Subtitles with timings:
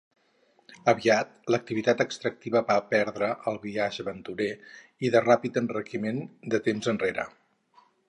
[0.93, 4.51] Aviat l'activitat extractiva va perdre el biaix aventurer
[5.09, 6.27] i de ràpid enriquiment
[6.57, 7.33] de temps enrere.